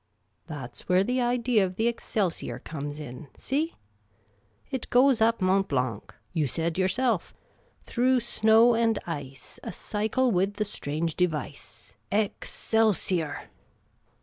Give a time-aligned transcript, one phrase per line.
[0.49, 3.75] Tljat 's where the idea of the Excelsior Qoxwif?, in; see?'
[4.71, 7.35] It goes up Mont Blanc,' you said yourself.'
[7.85, 11.93] Tiirough snow and ice, A cycle with the .strange device.
[12.11, 13.51] Excelsior